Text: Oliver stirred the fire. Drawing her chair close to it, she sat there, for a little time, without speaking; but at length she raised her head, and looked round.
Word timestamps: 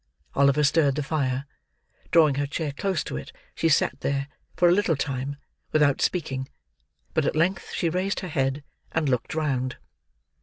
Oliver 0.33 0.63
stirred 0.63 0.95
the 0.95 1.03
fire. 1.03 1.45
Drawing 2.09 2.33
her 2.33 2.47
chair 2.47 2.71
close 2.71 3.03
to 3.03 3.17
it, 3.17 3.31
she 3.53 3.69
sat 3.69 3.99
there, 3.99 4.29
for 4.57 4.67
a 4.67 4.71
little 4.71 4.95
time, 4.95 5.35
without 5.71 6.01
speaking; 6.01 6.49
but 7.13 7.23
at 7.23 7.35
length 7.35 7.71
she 7.73 7.87
raised 7.87 8.21
her 8.21 8.27
head, 8.27 8.63
and 8.93 9.07
looked 9.07 9.35
round. 9.35 9.77